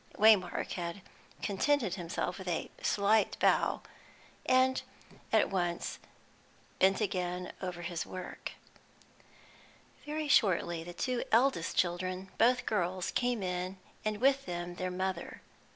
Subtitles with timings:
[0.15, 1.03] Waymark had
[1.43, 3.83] contented himself with a slight bow,
[4.47, 4.81] and
[5.31, 5.99] at once
[6.79, 8.53] bent again over his work.
[10.03, 15.43] Very shortly the two eldest children, both girls, came in, and with them their mother.